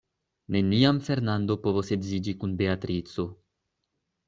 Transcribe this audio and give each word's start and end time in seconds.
Neniam 0.53 1.01
Fernando 1.09 1.59
povos 1.67 1.93
edziĝi 1.97 2.35
kun 2.41 2.57
Beatrico. 2.63 3.29